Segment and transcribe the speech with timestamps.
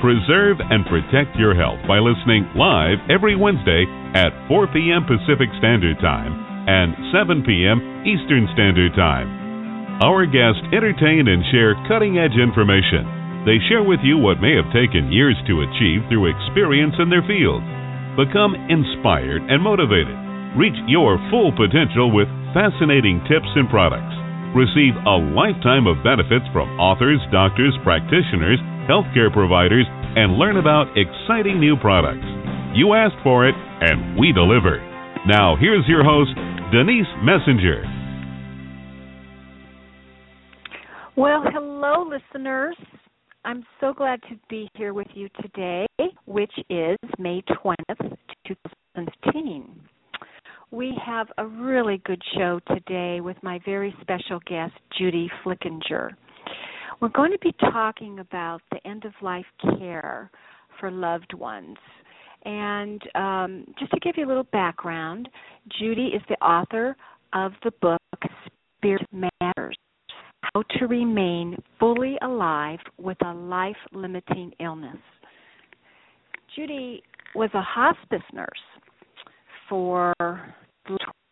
[0.00, 5.06] Preserve and protect your health by listening live every Wednesday at 4 p.m.
[5.06, 6.34] Pacific Standard Time
[6.66, 8.02] and 7 p.m.
[8.08, 9.28] Eastern Standard Time.
[10.02, 13.46] Our guests entertain and share cutting edge information.
[13.46, 17.24] They share with you what may have taken years to achieve through experience in their
[17.28, 17.62] field.
[18.16, 20.16] Become inspired and motivated.
[20.56, 24.14] Reach your full potential with fascinating tips and products.
[24.54, 31.58] Receive a lifetime of benefits from authors, doctors, practitioners, healthcare providers, and learn about exciting
[31.60, 32.26] new products.
[32.74, 34.78] You asked for it, and we deliver.
[35.26, 36.30] Now, here's your host,
[36.72, 37.84] Denise Messenger.
[41.16, 42.76] Well, hello, listeners.
[43.44, 45.86] I'm so glad to be here with you today,
[46.26, 48.16] which is May 20th,
[48.46, 49.80] 2015.
[50.70, 56.10] We have a really good show today with my very special guest, Judy Flickinger.
[57.00, 59.46] We're going to be talking about the end of life
[59.78, 60.30] care
[60.78, 61.76] for loved ones.
[62.44, 65.28] And um, just to give you a little background,
[65.78, 66.96] Judy is the author
[67.32, 68.00] of the book
[68.76, 69.76] Spirit Matters
[70.54, 74.98] How to Remain Fully Alive with a Life Limiting Illness.
[76.54, 77.02] Judy
[77.34, 78.48] was a hospice nurse
[79.68, 80.14] for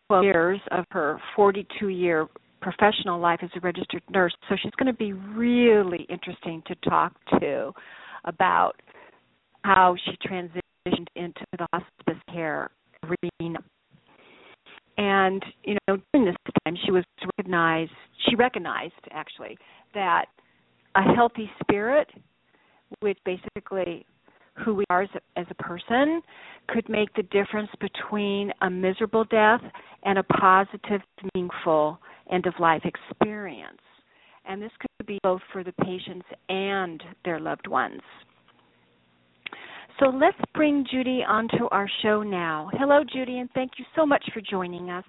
[0.07, 2.27] 12 years of her 42 year
[2.63, 4.33] professional life as a registered nurse.
[4.49, 7.71] So she's going to be really interesting to talk to
[8.25, 8.81] about
[9.63, 12.71] how she transitioned into the hospice care
[13.03, 13.59] arena.
[14.97, 17.03] And you know, during this time, she was
[17.37, 17.91] recognized.
[18.29, 19.57] She recognized actually
[19.93, 20.25] that
[20.95, 22.07] a healthy spirit,
[23.01, 24.05] which basically
[24.55, 26.21] who we are as a, as a person,
[26.67, 29.61] could make the difference between a miserable death
[30.03, 31.01] and a positive,
[31.33, 31.99] meaningful
[32.31, 33.81] end of life experience.
[34.45, 38.01] And this could be both for the patients and their loved ones.
[39.99, 42.69] So let's bring Judy onto our show now.
[42.73, 45.05] Hello, Judy, and thank you so much for joining us.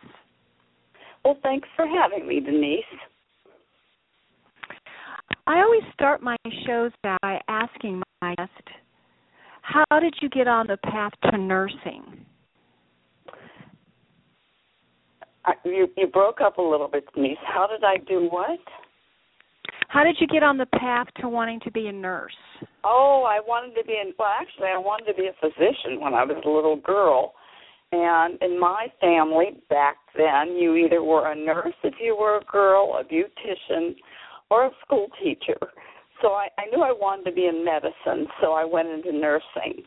[1.24, 2.84] Well, thanks for having me, Denise.
[5.46, 8.50] I always start my shows by asking my guest,
[9.74, 12.24] how did you get on the path to nursing?
[15.64, 17.36] you you broke up a little bit, Denise.
[17.44, 18.58] How did I do what?
[19.88, 22.32] How did you get on the path to wanting to be a nurse?
[22.82, 26.14] Oh, I wanted to be in well actually I wanted to be a physician when
[26.14, 27.34] I was a little girl.
[27.92, 32.44] And in my family back then, you either were a nurse if you were a
[32.44, 33.94] girl, a beautician,
[34.50, 35.58] or a school teacher.
[36.24, 39.82] So I, I knew I wanted to be in medicine, so I went into nursing.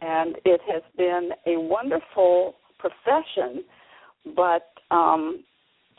[0.00, 3.64] And it has been a wonderful profession,
[4.36, 5.42] but um,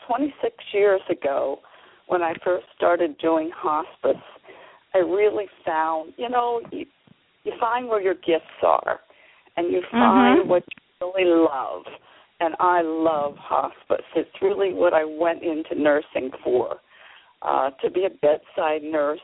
[0.06, 1.58] 26 years ago,
[2.06, 4.22] when I first started doing hospice,
[4.94, 6.86] I really found, you know, you,
[7.42, 9.00] you find where your gifts are,
[9.56, 10.48] and you find mm-hmm.
[10.48, 10.62] what
[11.00, 11.82] you really love.
[12.38, 14.06] And I love hospice.
[14.14, 16.78] It's really what I went into nursing for
[17.44, 19.20] uh, to be a bedside nurse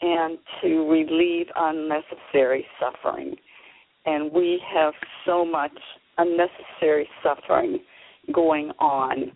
[0.00, 3.36] and to relieve unnecessary suffering.
[4.04, 4.94] And we have
[5.24, 5.72] so much
[6.18, 7.78] unnecessary suffering
[8.32, 9.32] going on.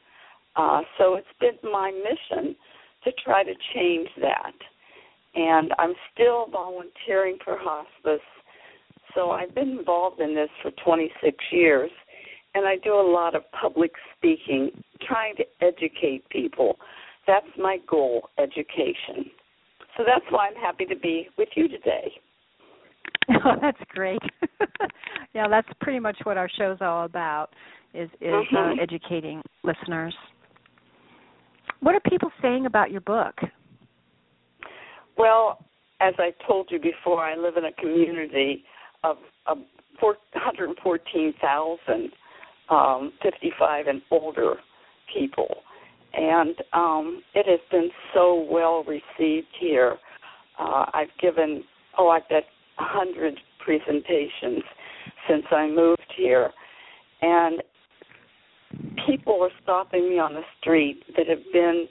[0.57, 2.57] Uh, so it's been my mission
[3.05, 4.53] to try to change that.
[5.35, 8.25] And I'm still volunteering for hospice.
[9.15, 11.91] So I've been involved in this for 26 years.
[12.55, 14.71] And I do a lot of public speaking,
[15.07, 16.79] trying to educate people.
[17.27, 19.31] That's my goal, education.
[19.97, 22.13] So that's why I'm happy to be with you today.
[23.45, 24.21] Oh, that's great.
[25.35, 27.49] yeah, that's pretty much what our show's all about
[27.93, 28.79] is is uh, mm-hmm.
[28.79, 30.15] uh, educating listeners.
[31.81, 33.35] What are people saying about your book?
[35.19, 35.59] Well,
[36.01, 38.65] as I told you before, I live in a community
[39.03, 39.59] of, of
[40.01, 42.13] 114,000
[42.69, 44.57] um, 55 and older
[45.13, 45.57] people,
[46.17, 49.97] and um, it has been so well received here.
[50.59, 51.63] Uh, I've given
[51.99, 52.45] oh, I've got
[52.79, 54.63] hundred presentations
[55.29, 56.51] since I moved here,
[57.23, 57.63] and
[59.07, 61.87] people are stopping me on the street that have been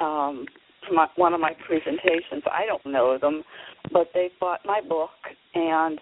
[0.00, 0.46] um,
[0.88, 2.42] to my, one of my presentations.
[2.46, 3.42] I don't know them,
[3.92, 5.10] but they bought my book
[5.54, 6.00] and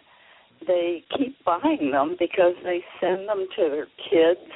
[0.66, 4.50] they keep buying them because they send them to their kids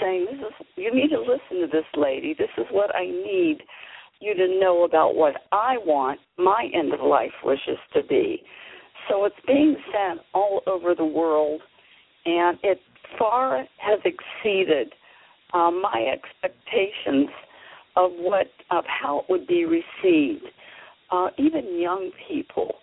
[0.00, 2.34] saying this is you need to listen to this lady.
[2.38, 3.58] This is what i need
[4.20, 8.42] you to know about what i want my end of life wishes to be.
[9.08, 11.60] So it's being sent all over the world
[12.24, 12.78] and it
[13.18, 14.92] far has exceeded
[15.54, 17.28] um, my expectations
[17.96, 20.44] of what of how it would be received.
[21.10, 22.76] Uh, even young people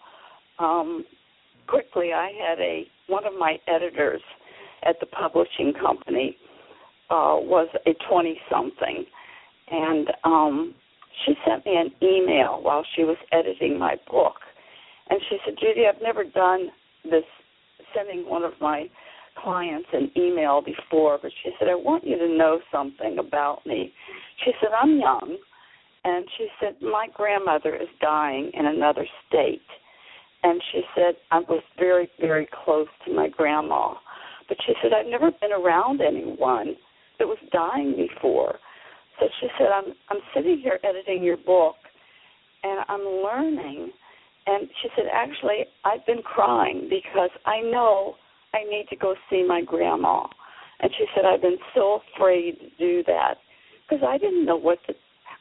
[0.60, 1.04] um,
[1.68, 4.22] quickly i had a one of my editors
[4.84, 6.38] at the publishing company
[7.10, 9.06] uh, was a 20 something.
[9.72, 10.76] And um,
[11.26, 14.36] she sent me an email while she was editing my book.
[15.10, 16.70] And she said, Judy, I've never done
[17.04, 17.24] this,
[17.96, 18.86] sending one of my
[19.42, 23.94] clients an email before, but she said, I want you to know something about me.
[24.44, 25.38] She said, I'm young.
[26.04, 29.62] And she said, My grandmother is dying in another state.
[30.44, 33.96] And she said, I was very, very close to my grandma.
[34.48, 36.76] But she said, I've never been around anyone
[37.20, 38.58] that was dying before.
[39.20, 41.76] So she said, I'm I'm sitting here editing your book
[42.64, 43.92] and I'm learning
[44.48, 48.16] and she said, Actually I've been crying because I know
[48.54, 50.26] I need to go see my grandma.
[50.82, 53.36] And she said, I've been so afraid to do that
[53.88, 54.94] because I didn't know what to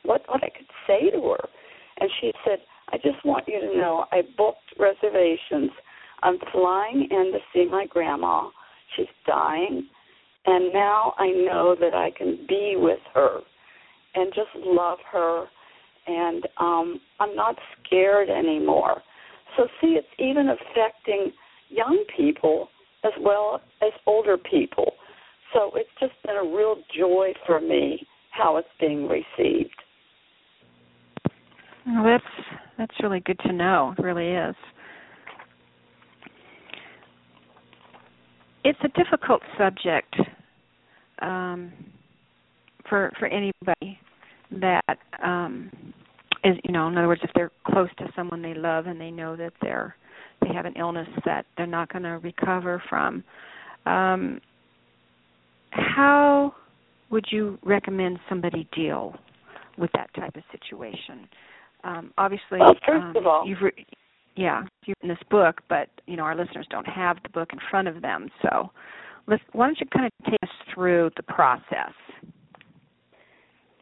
[0.03, 1.49] what what I could say to her.
[2.01, 2.59] And she said,
[2.91, 5.71] I just want you to know I booked reservations.
[6.23, 8.49] I'm flying in to see my grandma.
[8.97, 9.89] She's dying
[10.47, 13.41] and now I know that I can be with her
[14.15, 15.47] and just love her.
[16.07, 19.03] And um, I'm not scared anymore.
[19.57, 21.33] So, see, it's even affecting
[21.69, 22.69] young people
[23.05, 24.93] as well as older people.
[25.53, 29.75] So, it's just been a real joy for me how it's being received.
[31.87, 33.95] Well, that's that's really good to know.
[33.99, 34.55] It really is.
[38.65, 40.15] It's a difficult subject
[41.21, 41.73] um,
[42.89, 43.99] for for anybody
[44.51, 45.71] that um,
[46.45, 49.11] is you know in other words if they're close to someone they love and they
[49.11, 49.95] know that they're
[50.41, 53.25] they have an illness that they're not going to recover from
[53.87, 54.41] um,
[55.71, 56.55] how
[57.11, 59.15] would you recommend somebody deal
[59.77, 61.29] with that type of situation?
[61.85, 63.87] Um, obviously well, first um, of all you've re-
[64.39, 67.89] yeah written this book but you know our listeners don't have the book in front
[67.89, 68.71] of them so
[69.29, 71.93] let's why don't you kind of take us through the process?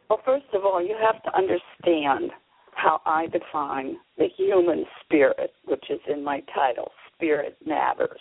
[0.09, 2.31] Well, first of all, you have to understand
[2.75, 8.19] how I define the human spirit, which is in my title, Spirit Matters.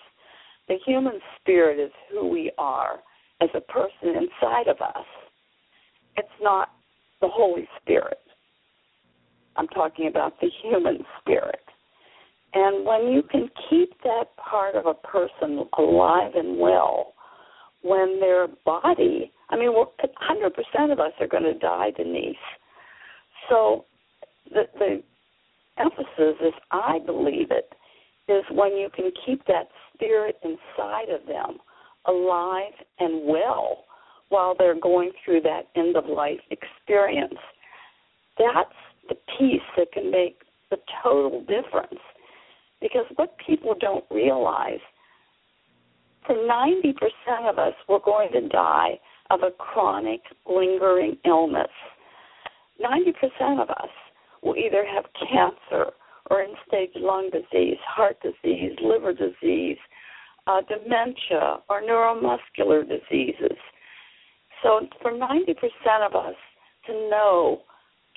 [0.69, 2.97] The human spirit is who we are
[3.41, 5.05] as a person inside of us.
[6.17, 6.71] It's not
[7.21, 8.19] the Holy Spirit.
[9.57, 11.61] I'm talking about the human spirit.
[12.59, 17.13] And when you can keep that part of a person alive and well,
[17.83, 22.35] when their body, I mean, 100% of us are going to die, Denise.
[23.51, 23.85] So
[24.51, 25.03] the, the
[25.79, 27.75] emphasis, as I believe it,
[28.27, 31.59] is when you can keep that spirit inside of them
[32.07, 33.85] alive and well
[34.31, 37.39] while they're going through that end of life experience.
[38.39, 38.71] That's
[39.11, 40.39] the piece that can make
[40.71, 42.01] the total difference.
[42.81, 44.81] Because what people don't realize
[46.27, 46.95] for 90%
[47.49, 48.99] of us, we're going to die
[49.31, 51.71] of a chronic, lingering illness.
[52.83, 53.89] 90% of us
[54.43, 55.93] will either have cancer
[56.31, 59.79] or end stage lung disease, heart disease, liver disease,
[60.47, 63.57] uh, dementia, or neuromuscular diseases.
[64.63, 65.55] So, for 90%
[66.07, 66.35] of us
[66.87, 67.63] to know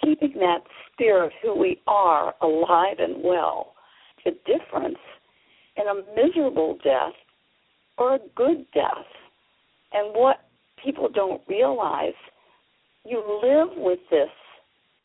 [0.04, 0.62] keeping that
[0.92, 3.74] spirit, who we are, alive and well,
[4.26, 4.98] the difference
[5.78, 7.14] in a miserable death
[7.98, 9.06] or a good death.
[9.94, 10.38] And what
[10.84, 12.14] people don't realize,
[13.06, 14.30] you live with this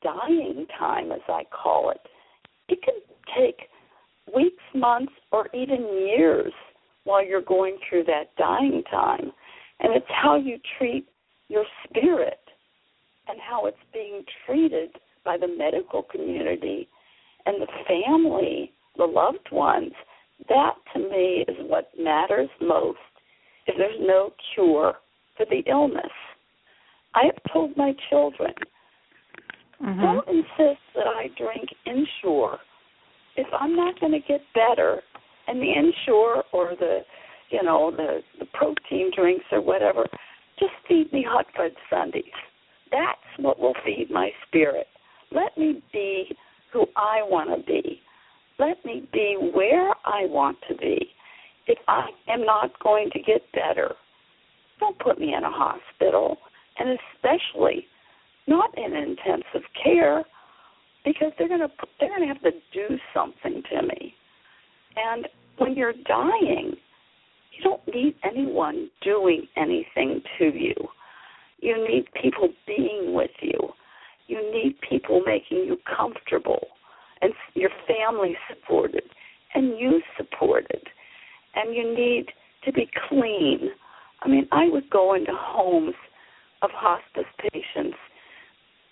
[0.02, 2.00] dying time, as I call it.
[2.68, 2.94] It can
[3.36, 3.68] take
[4.34, 6.52] weeks, months, or even years
[7.04, 9.32] while you're going through that dying time.
[9.80, 11.06] And it's how you treat
[11.48, 12.38] your spirit
[13.28, 14.90] and how it's being treated
[15.24, 16.88] by the medical community
[17.46, 19.92] and the family, the loved ones
[20.48, 22.98] that to me is what matters most
[23.66, 24.94] if there's no cure
[25.36, 26.12] for the illness.
[27.14, 28.52] I have told my children,
[29.82, 30.00] mm-hmm.
[30.00, 32.58] don't insist that I drink Ensure
[33.36, 35.00] if I'm not going to get better.
[35.46, 37.00] And the Ensure or the,
[37.50, 40.06] you know, the the protein drinks or whatever,
[40.58, 42.24] just feed me hot fudge sundaes.
[42.90, 44.86] That's what will feed my spirit.
[45.32, 46.36] Let me be
[46.72, 47.93] who I want to be.
[48.58, 51.08] Let me be where I want to be.
[51.66, 53.94] If I am not going to get better,
[54.78, 56.36] don't put me in a hospital,
[56.78, 57.86] and especially
[58.46, 60.24] not in intensive care
[61.04, 64.14] because they're going to they're going to have to do something to me.
[64.96, 65.26] And
[65.58, 66.74] when you're dying,
[67.52, 70.74] you don't need anyone doing anything to you.
[71.60, 73.58] You need people being with you.
[74.26, 76.68] You need people making you comfortable
[77.22, 79.04] and your family supported
[79.54, 80.82] and you supported.
[81.54, 82.26] And you need
[82.64, 83.70] to be clean.
[84.22, 85.94] I mean, I would go into homes
[86.62, 87.96] of hospice patients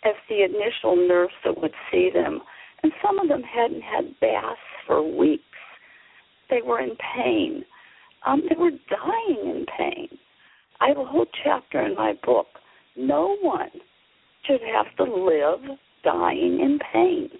[0.04, 2.40] as the initial nurse that would see them,
[2.82, 5.42] and some of them hadn't had baths for weeks.
[6.50, 7.64] They were in pain.
[8.26, 10.08] Um, they were dying in pain.
[10.80, 12.46] I have a whole chapter in my book.
[12.96, 13.70] No one
[14.44, 17.30] should have to live dying in pain.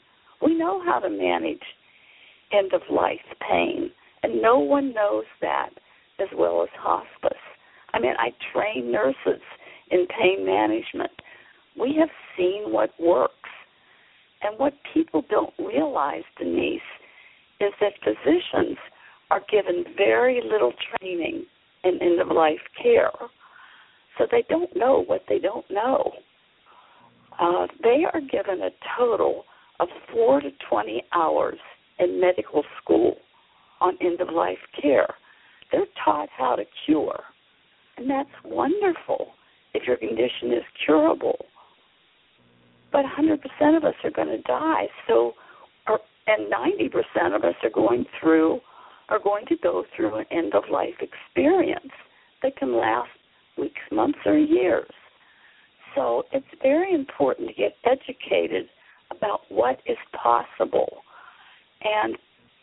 [0.42, 1.62] We know how to manage
[2.52, 3.90] end of life pain,
[4.22, 5.70] and no one knows that
[6.20, 7.38] as well as hospice.
[7.94, 9.42] I mean, I train nurses
[9.90, 11.12] in pain management.
[11.78, 13.34] We have seen what works.
[14.42, 16.80] And what people don't realize, Denise,
[17.60, 18.76] is that physicians
[19.30, 21.46] are given very little training
[21.84, 23.12] in end of life care.
[24.18, 26.12] So they don't know what they don't know.
[27.40, 29.44] Uh, they are given a total
[29.82, 31.58] of 4 to 20 hours
[31.98, 33.16] in medical school
[33.80, 35.08] on end of life care.
[35.70, 37.20] They're taught how to cure.
[37.96, 39.28] And that's wonderful
[39.74, 41.46] if your condition is curable.
[42.92, 44.86] But 100% of us are going to die.
[45.08, 45.32] So,
[46.26, 48.60] and 90% of us are going through
[49.08, 51.90] are going to go through an end of life experience
[52.42, 53.10] that can last
[53.58, 54.90] weeks, months, or years.
[55.94, 58.68] So it's very important to get educated
[59.62, 61.02] what is possible.
[61.84, 62.16] And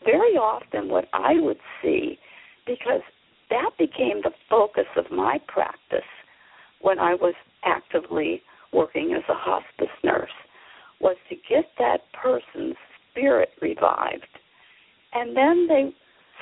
[0.04, 2.18] very often, what I would see,
[2.66, 3.00] because
[3.48, 6.10] that became the focus of my practice
[6.82, 7.32] when I was
[7.64, 8.42] actively
[8.74, 10.28] working as a hospice nurse,
[11.00, 12.76] was to get that person's
[13.10, 14.28] spirit revived.
[15.14, 15.94] And then they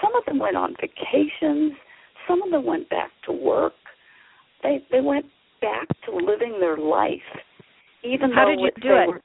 [0.03, 1.73] some of them went on vacations.
[2.27, 3.75] Some of them went back to work.
[4.65, 5.27] They they went
[5.61, 7.31] back to living their life,
[8.05, 9.09] even How though did you do they it?
[9.09, 9.23] were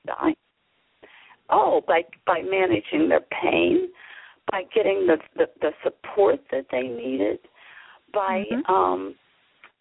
[2.26, 3.90] by managing their pain,
[4.52, 7.40] by getting the the, the support that they needed,
[8.14, 8.70] by Mhm.
[8.70, 9.16] um,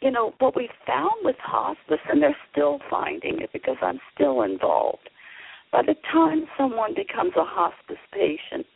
[0.01, 4.43] you know what we found with hospice, and they're still finding it because I'm still
[4.43, 5.09] involved.
[5.71, 8.67] By the time someone becomes a hospice patient,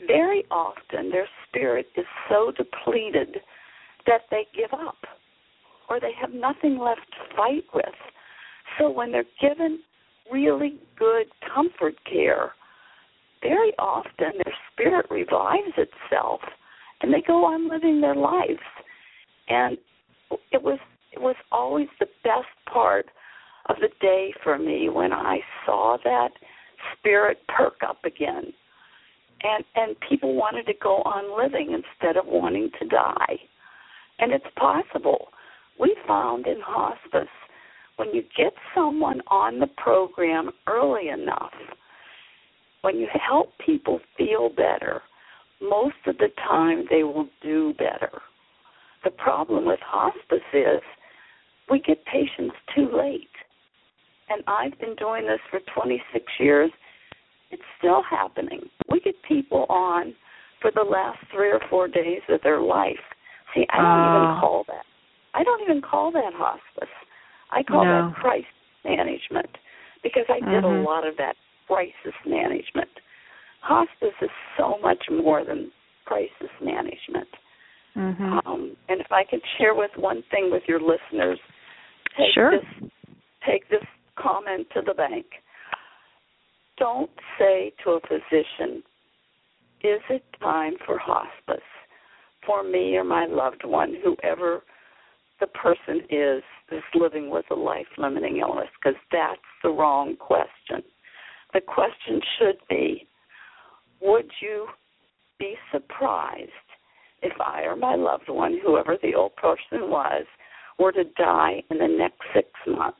[0.00, 3.40] very often their spirit is so depleted
[4.06, 5.06] that they give up
[5.88, 7.94] or they have nothing left to fight with.
[8.78, 9.80] So when they're given
[10.32, 12.52] really good comfort care,
[13.42, 16.40] very often their spirit revives itself
[17.00, 18.62] and they go on living their lives.
[19.48, 19.76] And
[20.50, 20.78] it was
[21.12, 23.06] it was always the best part
[23.68, 26.30] of the day for me when I saw that
[26.98, 28.52] spirit perk up again.
[29.42, 33.36] And and people wanted to go on living instead of wanting to die.
[34.18, 35.28] And it's possible.
[35.78, 37.28] We found in hospice
[37.96, 41.52] when you get someone on the program early enough
[42.82, 45.02] when you help people feel better
[45.62, 48.10] most of the time they will do better
[49.04, 50.80] the problem with hospice is
[51.70, 53.28] we get patients too late
[54.28, 56.70] and I've been doing this for 26 years
[57.54, 58.62] it's still happening.
[58.90, 60.12] We get people on
[60.60, 62.98] for the last three or four days of their life.
[63.54, 64.16] See, I don't Oh.
[64.16, 64.40] even ah.
[64.40, 64.84] call that.
[65.34, 66.88] I don't even call that hospice.
[67.54, 68.10] I call No.
[68.10, 68.50] that crisis
[68.84, 69.48] management
[70.02, 70.80] because I did Mhm.
[70.80, 72.90] a lot of that crisis management.
[73.60, 75.72] Hospice is so much more than
[76.04, 77.28] crisis management.
[77.96, 78.46] Mhm.
[78.46, 81.38] Um, and if I could share with one thing with your listeners,
[82.16, 82.50] take Sure.
[82.50, 82.90] this
[83.42, 83.84] take this
[84.16, 85.42] comment to the bank.
[86.76, 88.82] Don't say to a physician,
[89.82, 91.62] "Is it time for hospice
[92.42, 94.64] for me or my loved one, whoever
[95.44, 100.82] the person is that's living with a life-limiting illness?" Because that's the wrong question.
[101.52, 103.06] The question should be,
[104.00, 104.68] "Would you
[105.38, 106.50] be surprised
[107.24, 110.24] if I or my loved one, whoever the old person was,
[110.78, 112.98] were to die in the next six months.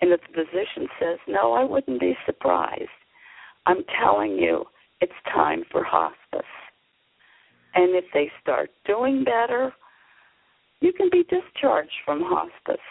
[0.00, 2.88] And if the physician says, No, I wouldn't be surprised,
[3.66, 4.64] I'm telling you,
[5.00, 6.50] it's time for hospice.
[7.74, 9.72] And if they start doing better,
[10.80, 12.84] you can be discharged from hospice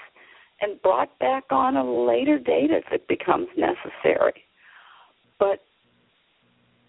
[0.62, 4.44] and brought back on a later date if it becomes necessary.
[5.40, 5.60] But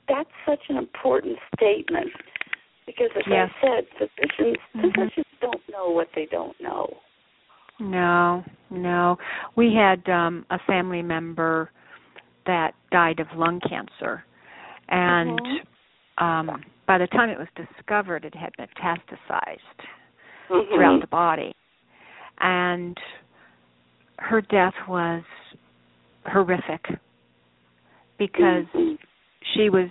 [0.09, 2.09] that's such an important statement
[2.87, 3.49] Because as yes.
[3.63, 4.89] I said, physicians mm-hmm.
[4.89, 6.93] physicians don't know what they don't know.
[7.79, 9.17] No, no.
[9.57, 11.71] We had um a family member
[12.47, 14.25] that died of lung cancer
[14.89, 16.25] and mm-hmm.
[16.25, 19.87] um by the time it was discovered it had metastasized
[20.51, 20.75] mm-hmm.
[20.75, 21.53] throughout the body
[22.41, 22.97] and
[24.19, 25.23] her death was
[26.27, 26.85] horrific
[28.19, 28.95] because mm-hmm.
[29.55, 29.89] she was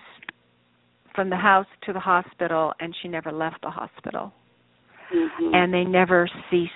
[1.15, 4.31] from the house to the hospital and she never left the hospital
[5.13, 5.53] mm-hmm.
[5.53, 6.71] and they never ceased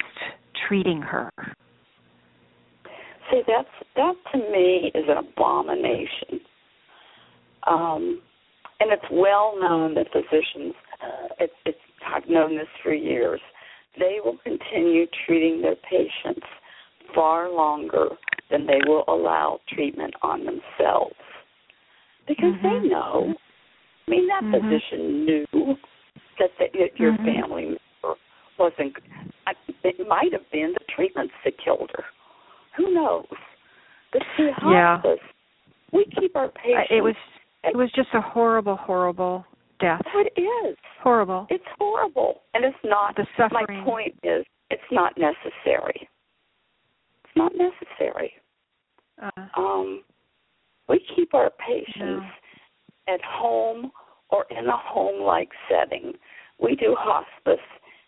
[0.67, 1.29] treating her
[3.31, 6.39] see that's that to me is an abomination
[7.67, 8.21] um
[8.79, 13.39] and it's well known that physicians uh, it's, it's I've known this for years
[13.99, 16.45] they will continue treating their patients
[17.13, 18.09] far longer
[18.49, 21.15] than they will allow treatment on themselves
[22.27, 22.83] because mm-hmm.
[22.83, 23.33] they know
[24.07, 24.69] I mean, that mm-hmm.
[24.69, 25.45] physician knew
[26.39, 27.25] that, the, that your mm-hmm.
[27.25, 28.17] family member
[28.59, 28.93] wasn't.
[29.83, 32.03] It might have been the treatments that killed her.
[32.77, 33.25] Who knows?
[34.11, 35.29] But see, hospice, yeah.
[35.91, 36.87] we keep our patients.
[36.89, 37.15] It was.
[37.65, 39.45] It was just a horrible, horrible
[39.79, 40.01] death.
[40.15, 41.47] It is horrible.
[41.49, 43.15] It's horrible, and it's not.
[43.15, 43.65] The suffering.
[43.69, 46.07] My point is, it's not necessary.
[47.23, 48.33] It's not necessary.
[49.21, 50.03] Uh, um,
[50.89, 51.97] we keep our patients.
[51.99, 52.21] No
[53.07, 53.91] at home
[54.29, 56.13] or in a home like setting.
[56.59, 57.63] We do hospice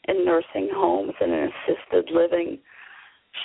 [0.08, 2.60] in nursing homes and in assisted living.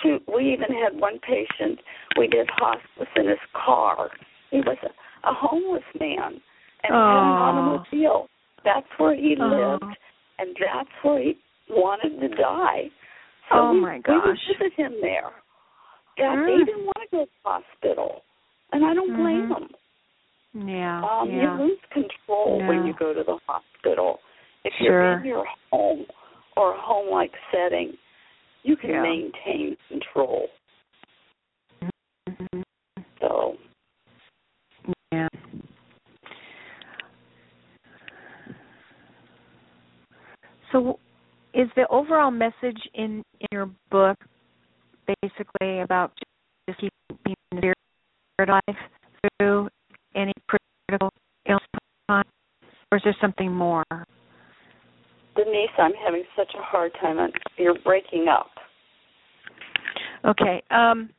[0.03, 1.81] Shoot, we even had one patient,
[2.17, 4.11] we did hospice in his car.
[4.51, 6.41] He was a, a homeless man
[6.83, 8.29] and had an automobile.
[8.65, 9.79] That's where he oh.
[9.81, 9.97] lived
[10.39, 11.35] and that's where he
[11.69, 12.85] wanted to die.
[13.51, 14.39] So oh we, my gosh.
[14.49, 15.31] we visit him there.
[16.19, 18.23] Yeah, he didn't want to go to the hospital.
[18.73, 19.65] And I don't blame mm-hmm.
[19.65, 20.69] him.
[20.69, 21.03] Yeah.
[21.03, 21.59] Um, yeah.
[21.59, 22.69] You lose control yeah.
[22.69, 24.19] when you go to the hospital.
[24.65, 24.87] If sure.
[24.87, 26.07] you're in your home
[26.57, 27.95] or a home like setting,
[28.63, 29.03] you can yeah.
[29.03, 30.47] maintain control.
[32.29, 32.61] Mm-hmm.
[33.21, 33.55] So
[35.13, 35.29] Yeah.
[40.73, 40.99] So
[41.55, 44.17] is the overall message in, in your book
[45.23, 46.13] basically about
[46.69, 47.75] just keeping the
[48.35, 48.77] spirit alive
[49.39, 49.69] through
[50.15, 51.11] any critical
[51.47, 51.61] illness
[52.09, 52.25] time,
[52.91, 53.85] or is there something more?
[55.37, 57.17] Denise, I'm having such a hard time.
[57.57, 58.51] You're breaking up.
[60.25, 60.63] Okay.
[60.71, 61.11] Um,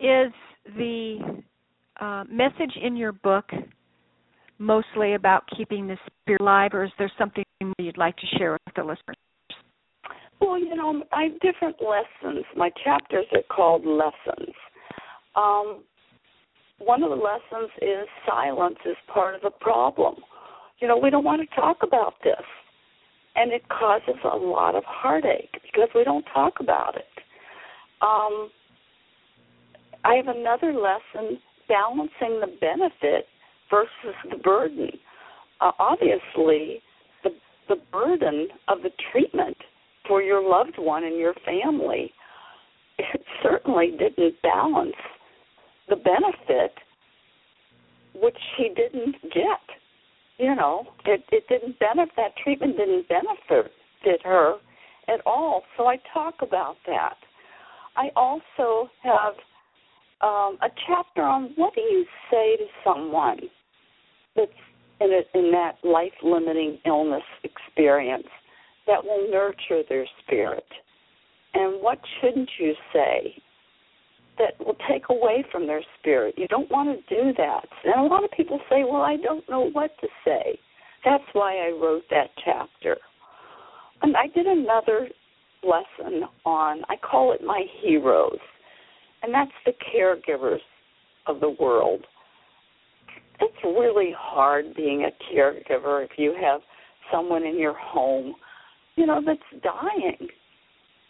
[0.00, 0.32] is
[0.76, 1.42] the
[2.00, 3.44] uh, message in your book
[4.58, 7.44] mostly about keeping the spirit alive, or is there something
[7.78, 9.16] you'd like to share with the listeners?
[10.40, 12.44] Well, you know, I have different lessons.
[12.56, 14.54] My chapters are called lessons.
[15.34, 15.82] Um,
[16.78, 20.16] one of the lessons is silence is part of the problem.
[20.80, 22.44] You know, we don't want to talk about this.
[23.34, 27.04] And it causes a lot of heartache because we don't talk about it.
[28.02, 28.50] Um,
[30.04, 31.38] I have another lesson
[31.68, 33.26] balancing the benefit
[33.70, 34.90] versus the burden.
[35.60, 36.80] Uh, obviously,
[37.24, 37.30] the
[37.68, 39.56] the burden of the treatment
[40.06, 42.12] for your loved one and your family
[42.98, 44.94] it certainly didn't balance
[45.88, 46.72] the benefit
[48.14, 49.60] which she didn't get.
[50.38, 53.72] You know, it it didn't benefit that treatment didn't benefit
[54.04, 54.56] did her
[55.08, 55.62] at all.
[55.76, 57.16] So I talk about that.
[57.96, 59.34] I also have
[60.20, 63.40] um, a chapter on what do you say to someone
[64.34, 64.50] that's
[65.00, 68.28] in a, in that life limiting illness experience
[68.86, 70.66] that will nurture their spirit,
[71.54, 73.34] and what shouldn't you say
[74.38, 76.34] that will take away from their spirit.
[76.36, 77.66] You don't want to do that.
[77.84, 80.58] And a lot of people say, well, I don't know what to say.
[81.04, 82.96] That's why I wrote that chapter.
[84.02, 85.08] And I did another
[85.62, 88.38] lesson on, I call it my heroes,
[89.26, 90.60] and that's the caregivers
[91.26, 92.06] of the world.
[93.40, 96.60] It's really hard being a caregiver if you have
[97.12, 98.34] someone in your home,
[98.94, 100.28] you know, that's dying.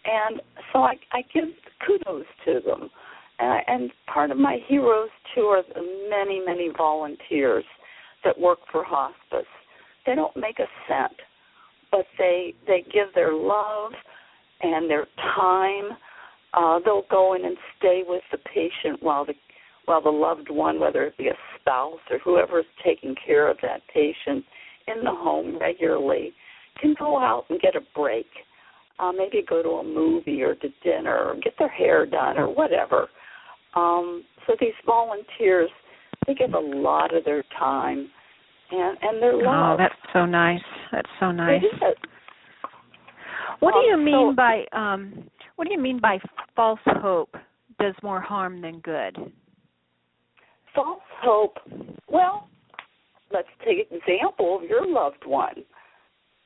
[0.04, 0.40] And
[0.72, 1.44] so I, I give
[1.86, 2.90] kudos to them
[3.38, 7.64] uh, and part of my heroes too are the many, many volunteers
[8.24, 9.46] that work for hospice.
[10.06, 11.12] They don't make a cent,
[11.90, 13.92] but they they give their love
[14.62, 15.98] and their time.
[16.56, 19.34] Uh, they'll go in and stay with the patient while the
[19.84, 23.56] while the loved one, whether it be a spouse or whoever is taking care of
[23.62, 24.44] that patient
[24.88, 26.32] in the home regularly,
[26.80, 28.26] can go out and get a break.
[28.98, 32.48] Uh, maybe go to a movie or to dinner or get their hair done or
[32.52, 33.08] whatever.
[33.74, 35.68] Um, so these volunteers,
[36.26, 38.08] they give a lot of their time
[38.72, 39.74] and and their love.
[39.74, 40.58] Oh, that's so nice.
[40.90, 41.62] That's so nice.
[43.60, 46.18] What do Um, you mean so- by um what do you mean by
[46.54, 47.34] false hope
[47.78, 49.16] does more harm than good?
[50.74, 51.56] False hope.
[52.08, 52.48] Well,
[53.32, 55.64] let's take an example of your loved one.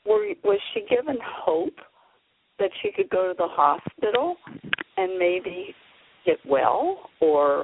[0.07, 1.75] Were, was she given hope
[2.59, 4.37] that she could go to the hospital
[4.97, 5.75] and maybe
[6.25, 7.63] get well, or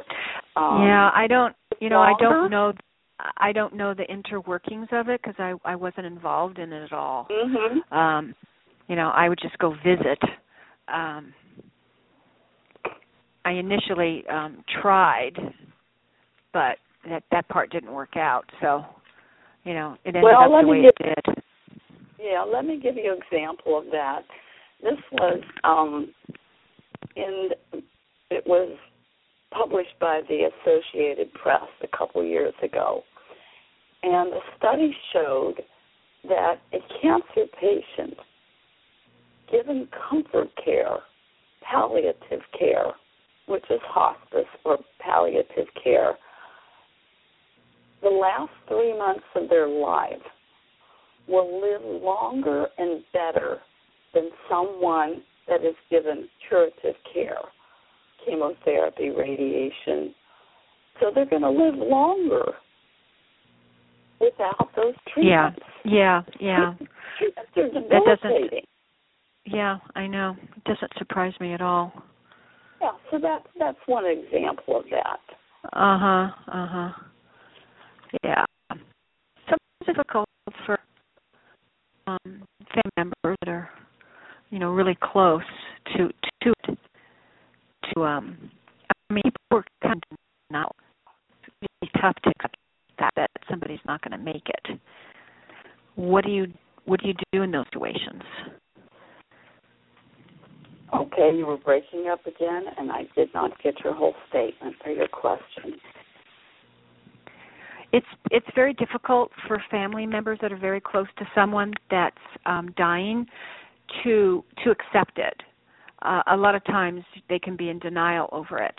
[0.57, 2.73] um, yeah, I don't you know, I don't know
[3.39, 6.93] I don't know the interworkings of it because I I wasn't involved in it at
[6.93, 7.29] all.
[7.31, 7.93] Mhm.
[7.93, 8.35] Um
[8.89, 10.19] you know, I would just go visit.
[10.89, 11.33] Um
[13.45, 15.35] I initially um tried
[16.53, 18.45] but that that part didn't work out.
[18.61, 18.85] So,
[19.65, 21.45] you know, it ended Well, up the way get- it did.
[22.19, 24.23] Yeah, let me give you an example of that.
[24.83, 26.13] This was um
[27.15, 27.51] in
[28.31, 28.77] it was
[29.53, 33.03] published by the Associated Press a couple years ago.
[34.03, 35.55] And the study showed
[36.29, 38.19] that a cancer patient
[39.51, 40.99] given comfort care,
[41.63, 42.93] palliative care,
[43.47, 46.15] which is hospice or palliative care,
[48.03, 50.23] the last three months of their life
[51.29, 53.59] will live longer and better
[54.15, 57.39] than someone that is given curative care,
[58.25, 60.15] chemotherapy, radiation.
[61.01, 62.45] So they're going to live longer
[64.21, 65.51] without those Yeah.
[65.51, 65.67] treatments.
[65.85, 66.75] Yeah, yeah.
[67.55, 68.65] Treatments are doesn't-.
[69.47, 70.37] Yeah, I know.
[70.57, 71.93] It doesn't surprise me at all.
[72.81, 75.21] Yeah, so that that's one example of that.
[75.73, 76.29] Uh huh.
[76.53, 76.93] Uh huh.
[78.23, 78.45] Yeah.
[78.71, 80.29] Sometimes it's difficult
[80.65, 80.79] for
[82.07, 83.71] um family members that are,
[84.51, 85.43] you know, really close
[85.97, 86.09] to
[86.43, 86.79] to it.
[87.95, 88.51] To um,
[89.11, 90.19] I mean, people are kind of
[90.51, 90.71] now.
[91.43, 92.57] It's really tough to accept
[92.99, 94.79] that that somebody's not going to make it.
[95.95, 96.47] What do you
[96.85, 98.23] What do you do in those situations?
[100.95, 104.93] Okay, you were breaking up again, and I did not get your whole statement or
[104.93, 105.75] your question.
[107.93, 112.73] it's it's very difficult for family members that are very close to someone that's um
[112.77, 113.27] dying
[114.03, 115.43] to to accept it.
[116.03, 118.79] Uh, a lot of times they can be in denial over it.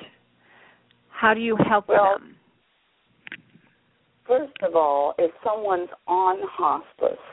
[1.10, 2.36] How do you help Well, them
[4.28, 7.24] First of all, if someone's on hospice,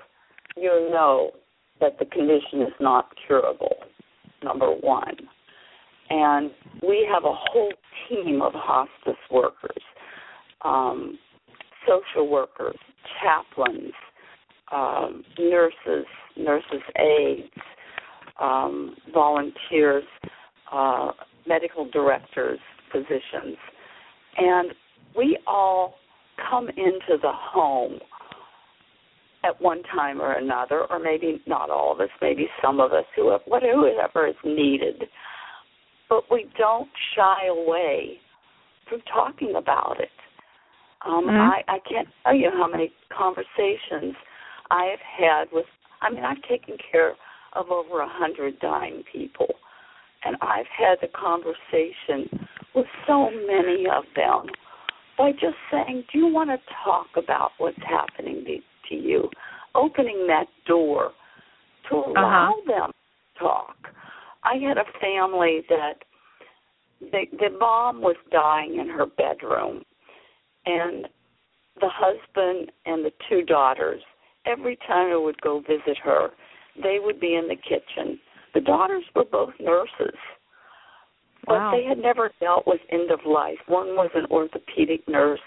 [0.57, 1.33] you know
[1.81, 3.77] that the condition is not curable,
[4.45, 5.17] number one.
[6.11, 6.51] And
[6.87, 7.73] we have a whole
[8.09, 9.83] team of hospice workers,
[10.63, 11.19] um,
[11.89, 12.77] social workers,
[13.23, 13.93] chaplains,
[14.73, 17.51] um, nurses, nurses' aides,
[18.41, 20.05] um, volunteers,
[20.73, 21.13] uh,
[21.47, 22.59] medical directors,
[22.93, 23.57] physicians.
[24.37, 24.73] And
[25.17, 25.95] we all
[26.51, 27.99] come into the home
[29.45, 33.05] at one time or another, or maybe not all of us, maybe some of us,
[33.15, 35.05] who have whatever is needed.
[36.09, 38.19] But we don't shy away
[38.89, 40.11] from talking about it.
[41.03, 41.39] Um, Mhm.
[41.39, 44.15] I, I can't tell you how many conversations
[44.71, 45.67] I have had with.
[46.01, 47.15] I mean, I've taken care
[47.53, 49.55] of over a hundred dying people,
[50.25, 54.49] and I've had the conversation with so many of them
[55.17, 58.45] by just saying, "Do you want to talk about what's happening
[58.95, 59.31] to, you?"
[59.75, 61.13] Opening that door
[61.89, 62.61] to allow Uh-huh.
[62.67, 63.95] them to talk.
[64.43, 66.05] I had a family that
[67.01, 69.85] the the mom was dying in her bedroom,
[70.67, 71.09] and
[71.81, 74.03] the husband and the two daughters.
[74.47, 76.33] Every time I would go visit her,
[76.77, 78.21] they would be in the kitchen.
[78.53, 80.17] The daughters were both nurses
[81.47, 81.71] but Wow.
[81.73, 83.59] they had never dealt with end of life.
[83.67, 85.41] One was an orthopedic nurse,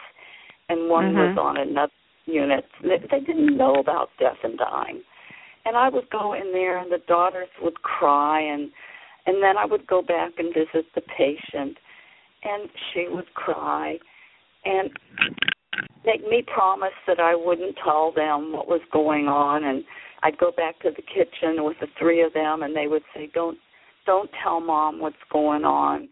[0.70, 1.30] and one Mhm.
[1.30, 1.92] was on another
[2.28, 2.66] unit.
[2.82, 5.02] They, they didn't know about death and dying.
[5.66, 8.72] And I would go in there, and the daughters would cry, and
[9.26, 11.78] and then I would go back and visit the patient,
[12.44, 13.98] and she would cry,
[14.64, 14.90] and
[16.06, 19.84] make me promise that I wouldn't tell them what was going on, and
[20.24, 23.30] I'd go back to the kitchen with the three of them, and they would say,
[23.34, 23.58] "Don't
[24.08, 26.10] don't tell mom what's going on.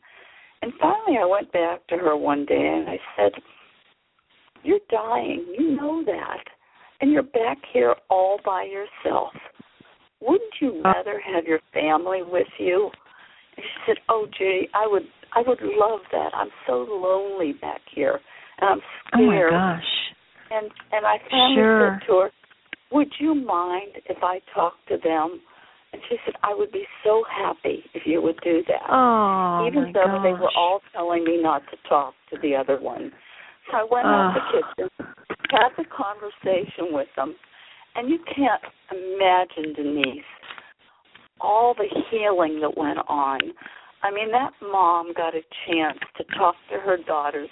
[0.61, 3.31] And finally, I went back to her one day and I said,
[4.65, 5.45] You're dying.
[5.57, 6.43] You know that.
[7.01, 9.31] And you're back here all by yourself.
[10.21, 12.89] Wouldn't you uh, rather have your family with you?
[13.57, 15.03] And she said, Oh, Judy, I would,
[15.35, 16.29] I would love that.
[16.33, 18.19] I'm so lonely back here,
[18.59, 19.83] and I'm scared." oh my gosh
[20.51, 21.99] And and I finally Sure.
[21.99, 22.31] said to her,
[22.91, 25.41] "Would you mind if I talked to them?"
[25.93, 29.91] And she said, "I would be so happy if you would do that." oh Even
[29.93, 33.11] though gosh they were all telling me not to talk to the other one.
[33.71, 34.41] So I went out Ugh.
[34.41, 35.07] the kitchen,
[35.51, 37.35] had the conversation with them,
[37.95, 40.23] And you can't imagine, Denise,
[41.41, 43.39] all the healing that went on.
[44.03, 47.49] I mean, that mom got a chance to talk to her daughters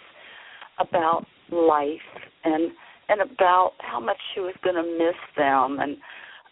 [0.80, 1.99] about life
[2.43, 2.71] and
[3.10, 5.97] and about how much she was going to miss them and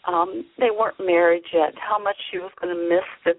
[0.07, 3.31] um they weren't married yet how much she was going to miss the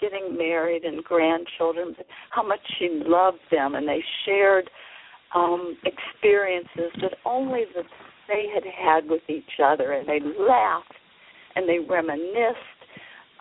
[0.00, 4.70] getting married and grandchildren but how much she loved them and they shared
[5.34, 7.84] um experiences that only that
[8.28, 10.92] they had had with each other and they laughed
[11.56, 12.58] and they reminisced.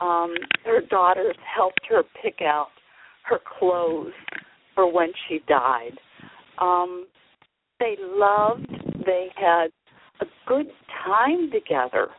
[0.02, 0.34] Um
[0.65, 2.69] her daughters helped her pick out
[3.23, 4.13] her clothes
[4.75, 5.97] for when she died.
[6.60, 7.08] Um
[7.80, 8.67] they loved
[9.06, 9.67] they had
[10.21, 10.67] a good
[11.06, 12.10] time together.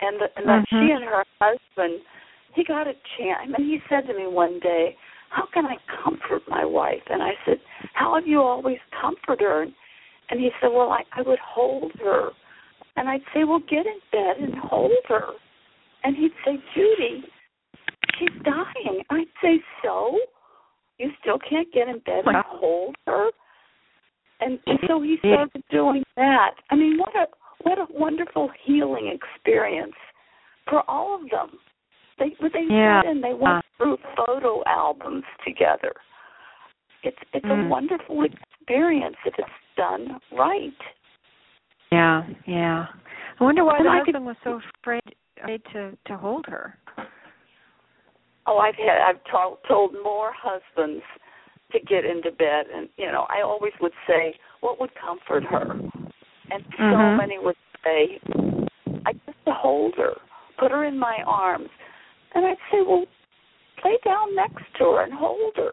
[0.00, 0.64] And, the, and mm-hmm.
[0.70, 2.00] she and her husband
[2.54, 4.96] he got a chance I mean he said to me one day
[5.30, 7.02] how can I comfort my wife?
[7.08, 7.58] And I said
[7.94, 9.66] how have you always comforted her?
[10.30, 12.30] And he said well I I would hold her.
[12.96, 15.32] And I'd say well get in bed and hold her.
[16.04, 17.24] And he'd say Judy
[18.18, 19.02] she's dying.
[19.10, 20.18] I'd say so?
[20.98, 23.30] You still can't get in bed and hold her?
[24.40, 26.54] And, and so he started doing that.
[26.70, 27.26] I mean, what a
[27.62, 29.94] what a wonderful healing experience
[30.68, 31.58] for all of them.
[32.18, 33.02] They they yeah.
[33.04, 35.92] and they went through photo albums together.
[37.02, 37.66] It's it's mm.
[37.66, 40.72] a wonderful experience if it's done right.
[41.92, 42.86] Yeah, yeah.
[43.38, 45.02] I wonder why and the I husband could, was so afraid,
[45.40, 46.78] afraid to to hold her.
[48.46, 51.02] Oh, I've had I've told told more husbands
[51.72, 55.72] to get into bed and you know i always would say what would comfort her
[55.72, 57.16] and so mm-hmm.
[57.16, 58.20] many would say
[59.04, 60.12] i just to hold her
[60.58, 61.68] put her in my arms
[62.36, 63.04] and i'd say well
[63.84, 65.72] lay down next to her and hold her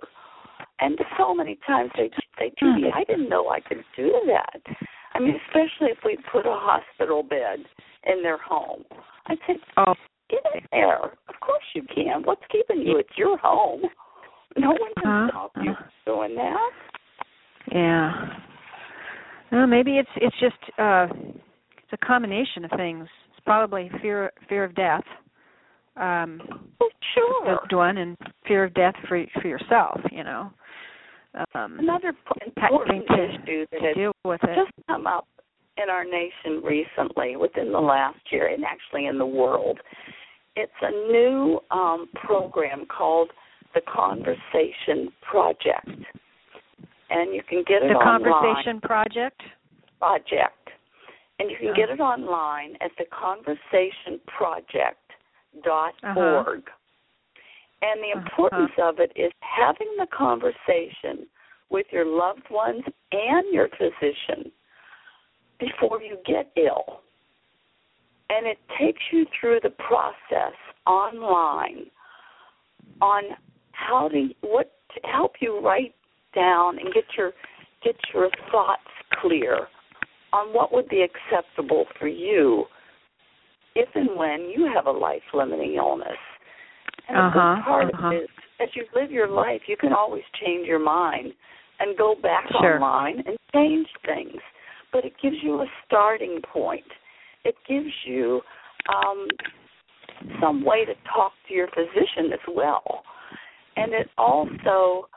[0.80, 4.76] and so many times they say judy i didn't know i could do that
[5.14, 7.60] i mean especially if we put a hospital bed
[8.08, 8.84] in their home
[9.28, 9.94] i'd say oh
[10.30, 13.84] get in there of course you can what's keeping you it's your home
[14.58, 15.28] no one can uh-huh.
[15.30, 15.84] stop you uh-huh.
[16.06, 16.70] doing that.
[17.72, 18.12] Yeah.
[19.52, 21.08] Well, maybe it's it's just uh
[21.78, 23.08] it's a combination of things.
[23.32, 25.04] It's probably fear fear of death.
[25.96, 26.42] Um
[26.82, 27.60] oh, sure.
[27.72, 30.52] One and fear of death for for yourself, you know.
[31.56, 32.14] Um another
[32.46, 34.56] important to, issue that has deal with it.
[34.56, 35.28] just come up
[35.82, 39.80] in our nation recently within the last year and actually in the world.
[40.56, 43.32] It's a new um program called
[43.74, 45.90] the Conversation Project.
[47.10, 48.24] And you can get it the online.
[48.24, 49.42] The Conversation Project?
[50.00, 50.70] Project.
[51.40, 51.76] And you can oh.
[51.76, 52.92] get it online at
[55.56, 56.60] theconversationproject.org.
[56.60, 56.72] Uh-huh.
[57.82, 58.90] And the importance uh-huh.
[58.90, 61.28] of it is having the conversation
[61.70, 64.52] with your loved ones and your physician
[65.60, 67.02] before you get ill.
[68.30, 70.54] And it takes you through the process
[70.88, 71.86] online
[73.02, 73.24] on
[73.72, 75.94] how you, what to help you write
[76.34, 77.32] down and get your
[77.84, 78.82] get your thoughts
[79.22, 79.68] clear
[80.32, 82.66] on what would be acceptable for you
[83.76, 86.18] if and when you have a life limiting illness.
[87.08, 88.08] And uh-huh, a good part uh-huh.
[88.08, 88.30] of it is
[88.62, 91.34] as you live your life you can always change your mind
[91.80, 92.76] and go back sure.
[92.76, 94.42] online and change things.
[94.92, 96.86] But it gives you a starting point.
[97.44, 98.42] It gives you
[98.90, 99.28] um
[100.40, 103.04] some way to talk to your physician as well
[103.76, 105.08] and it also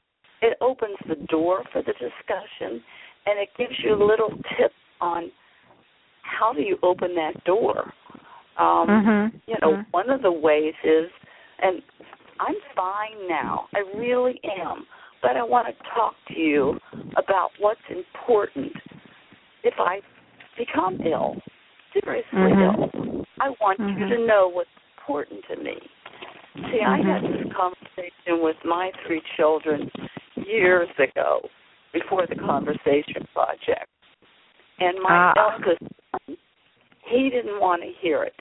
[0.42, 2.82] it opens the door for the discussion
[3.26, 5.30] and it gives you little tips on
[6.22, 7.92] how do you open that door
[8.58, 9.36] um mm-hmm.
[9.46, 9.90] you know mm-hmm.
[9.90, 11.10] one of the ways is
[11.62, 11.82] and
[12.40, 14.84] i'm fine now i really am
[15.22, 16.78] but i want to talk to you
[17.16, 18.72] about what's important
[19.64, 20.00] if i
[20.58, 21.36] become ill
[21.92, 23.08] seriously mm-hmm.
[23.08, 24.08] ill i want you mm-hmm.
[24.08, 25.74] to know what's important to me
[26.56, 29.90] See, I had this conversation with my three children
[30.36, 31.40] years ago
[31.92, 33.88] before the Conversation Project.
[34.78, 35.52] And my ah.
[35.52, 36.36] eldest son,
[37.08, 38.34] he didn't want to hear it.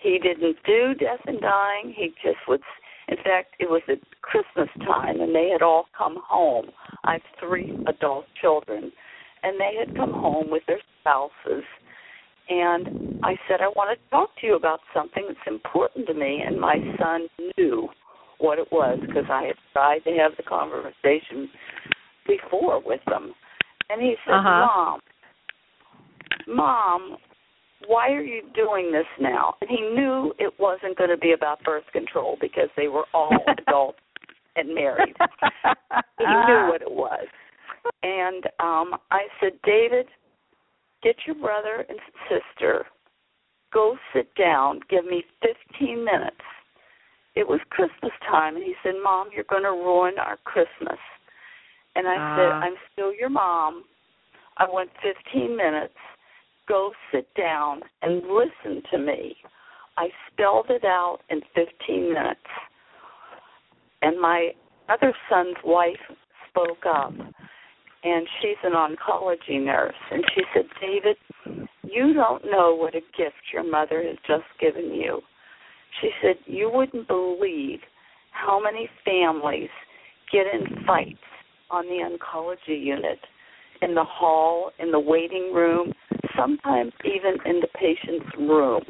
[0.00, 1.94] He didn't do death and dying.
[1.96, 2.60] He just would.
[3.08, 6.66] In fact, it was at Christmas time, and they had all come home.
[7.04, 8.92] I have three adult children,
[9.42, 11.64] and they had come home with their spouses
[12.48, 16.42] and I said, I want to talk to you about something that's important to me.
[16.46, 17.88] And my son knew
[18.38, 21.50] what it was because I had tried to have the conversation
[22.26, 23.32] before with them.
[23.90, 24.66] And he said, uh-huh.
[24.66, 25.00] Mom,
[26.46, 27.16] Mom,
[27.86, 29.54] why are you doing this now?
[29.60, 33.30] And he knew it wasn't going to be about birth control because they were all
[33.58, 33.98] adults
[34.56, 35.14] and married.
[36.18, 37.26] he knew what it was.
[38.02, 40.06] And um I said, David,
[41.02, 42.84] get your brother and sister
[43.72, 44.80] Go sit down.
[44.88, 46.36] Give me 15 minutes.
[47.34, 50.98] It was Christmas time, and he said, Mom, you're going to ruin our Christmas.
[51.94, 52.36] And I uh.
[52.36, 53.84] said, I'm still your mom.
[54.56, 55.94] I want 15 minutes.
[56.68, 59.36] Go sit down and listen to me.
[59.96, 62.40] I spelled it out in 15 minutes.
[64.02, 64.50] And my
[64.88, 65.96] other son's wife
[66.48, 67.12] spoke up,
[68.04, 69.94] and she's an oncology nurse.
[70.10, 71.16] And she said, David,
[71.82, 75.20] you don't know what a gift your mother has just given you.
[76.00, 77.80] She said, You wouldn't believe
[78.30, 79.70] how many families
[80.32, 81.18] get in fights
[81.70, 83.18] on the oncology unit,
[83.82, 85.92] in the hall, in the waiting room,
[86.38, 88.82] sometimes even in the patient's room,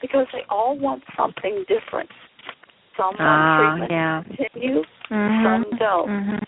[0.00, 2.10] because they all want something different.
[2.96, 4.22] Some want uh, treatment yeah.
[4.22, 5.44] to continue, mm-hmm.
[5.44, 6.08] some don't.
[6.08, 6.44] Mm-hmm.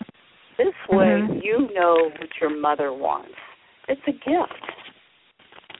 [0.57, 1.39] This way, mm-hmm.
[1.43, 3.35] you know what your mother wants.
[3.87, 4.73] It's a gift.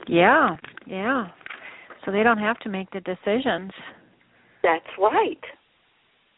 [0.07, 1.27] Yeah, yeah.
[2.05, 3.71] So they don't have to make the decisions.
[4.63, 5.39] That's right.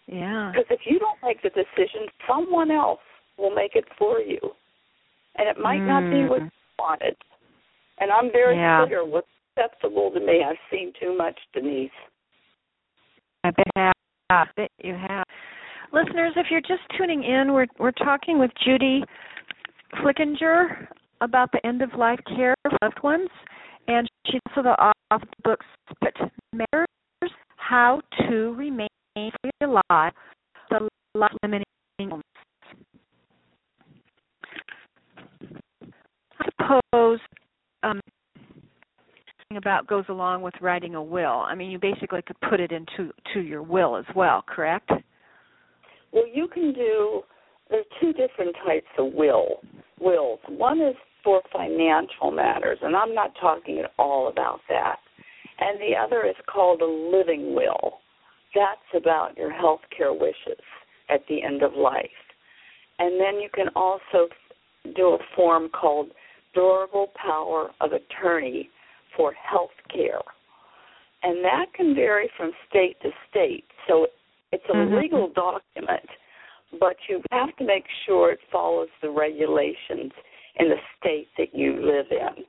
[0.07, 0.51] Yeah.
[0.51, 2.99] Because if you don't make the decision, someone else
[3.37, 4.39] will make it for you.
[5.37, 5.87] And it might mm.
[5.87, 6.45] not be what mm.
[6.45, 7.15] you wanted.
[7.99, 8.85] And I'm very yeah.
[8.85, 10.43] clear what's acceptable to me.
[10.47, 11.91] I've seen too much, Denise.
[13.43, 13.93] I bet,
[14.29, 15.25] I bet you have.
[15.91, 19.03] Listeners, if you're just tuning in, we're we're talking with Judy
[19.95, 20.87] Flickinger
[21.21, 23.29] about the end of life care for loved ones,
[23.87, 25.59] and she's also the author of the book
[25.95, 28.87] "Spirit Matters: How to Remain
[29.61, 30.13] Alive,
[30.69, 31.65] the Life Limiting
[31.99, 32.23] Illness."
[36.39, 37.19] I suppose
[37.83, 37.99] um,
[39.55, 41.43] about goes along with writing a will.
[41.47, 44.91] I mean, you basically could put it into to your will as well, correct?
[46.11, 47.21] Well, you can do.
[47.69, 49.59] There's two different types of will
[49.99, 50.39] wills.
[50.47, 54.97] One is for financial matters, and I'm not talking at all about that.
[55.59, 57.99] And the other is called a living will.
[58.55, 60.63] That's about your health care wishes
[61.09, 62.05] at the end of life.
[62.97, 64.29] And then you can also
[64.95, 66.07] do a form called
[66.53, 68.69] durable power of attorney
[69.15, 70.21] for health care.
[71.23, 73.65] And that can vary from state to state.
[73.87, 74.07] So
[74.51, 74.95] it's a mm-hmm.
[74.95, 76.07] legal document,
[76.79, 80.11] but you have to make sure it follows the regulations
[80.59, 82.43] in the state that you live in.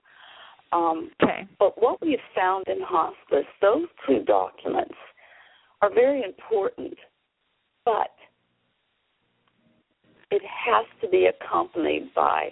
[0.72, 1.48] Um, okay.
[1.58, 4.94] But what we've found in hospice, those two documents
[5.82, 6.94] are very important,
[7.84, 8.10] but
[10.30, 12.50] it has to be accompanied by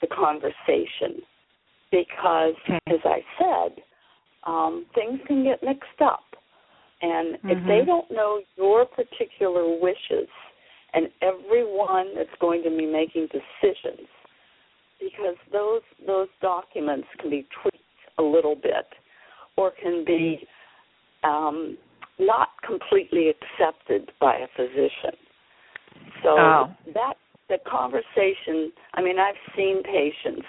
[0.00, 1.22] the conversation
[1.90, 2.54] because,
[2.86, 3.82] as I said,
[4.46, 6.24] um, things can get mixed up.
[7.00, 7.50] And mm-hmm.
[7.50, 10.28] if they don't know your particular wishes,
[10.94, 14.08] and everyone that's going to be making decisions,
[14.98, 17.84] because those those documents can be tweaked
[18.18, 18.86] a little bit,
[19.56, 20.40] or can be
[21.24, 21.76] um,
[22.18, 25.16] not completely accepted by a physician.
[26.22, 26.64] So oh.
[26.94, 27.14] that
[27.48, 30.46] the conversation, I mean, I've seen patients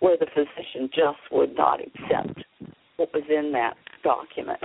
[0.00, 2.44] where the physician just would not accept
[2.96, 3.74] what was in that
[4.04, 4.60] document.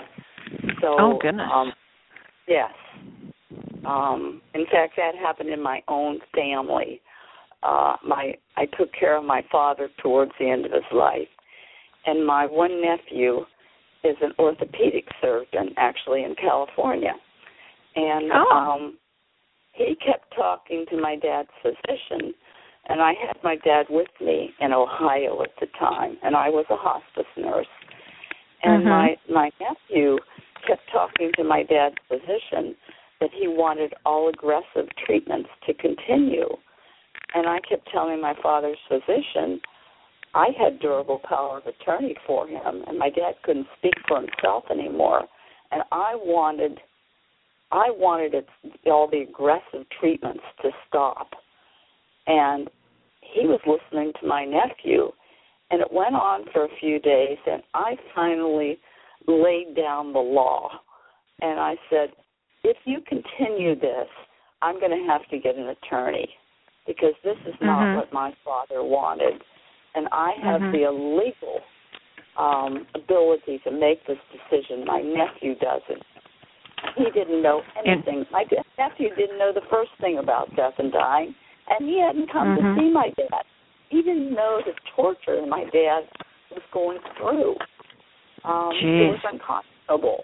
[0.82, 1.48] So, oh goodness.
[1.52, 1.74] Um,
[2.48, 2.72] yes.
[3.86, 7.02] Um, in fact, that happened in my own family.
[7.64, 11.28] Uh, my I took care of my father towards the end of his life,
[12.06, 13.46] and my one nephew
[14.04, 17.14] is an orthopedic surgeon, actually in California,
[17.96, 18.56] and oh.
[18.56, 18.98] um,
[19.74, 22.34] he kept talking to my dad's physician,
[22.90, 26.66] and I had my dad with me in Ohio at the time, and I was
[26.70, 27.68] a hospice nurse.
[28.64, 28.90] And mm-hmm.
[28.90, 30.18] my my nephew
[30.68, 32.76] kept talking to my dad's physician
[33.20, 36.50] that he wanted all aggressive treatments to continue.
[37.36, 39.60] And I kept telling my father's physician
[40.36, 44.64] I had durable power of attorney for him, and my dad couldn't speak for himself
[44.72, 45.24] anymore.
[45.72, 46.80] And I wanted
[47.74, 48.48] I wanted it,
[48.86, 51.32] all the aggressive treatments to stop.
[52.28, 52.70] And
[53.22, 55.12] he was listening to my nephew,
[55.72, 58.78] and it went on for a few days, and I finally
[59.28, 60.70] laid down the law.
[61.42, 62.10] And I said,
[62.64, 64.08] if you continue this,
[64.62, 66.30] I'm going to have to get an attorney
[66.86, 67.96] because this is not mm-hmm.
[67.96, 69.42] what my father wanted.
[69.96, 70.72] And I have mm-hmm.
[70.72, 71.60] the illegal
[72.38, 74.86] um, ability to make this decision.
[74.86, 76.04] My nephew doesn't.
[76.98, 78.20] He didn't know anything.
[78.20, 78.46] And, my
[78.78, 81.34] nephew didn't know the first thing about death and dying,
[81.70, 82.76] and he hadn't come mm-hmm.
[82.76, 83.44] to see my dad.
[83.90, 86.04] He didn't know the torture my dad
[86.52, 87.56] was going through.
[88.44, 89.08] Um, Jeez.
[89.08, 90.24] it was unconscionable.